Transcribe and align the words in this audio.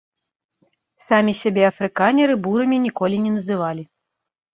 Самі 1.07 1.33
сябе 1.41 1.63
афрыканеры 1.71 2.33
бурамі 2.47 2.77
ніколі 2.87 3.21
не 3.27 3.31
называлі. 3.37 3.83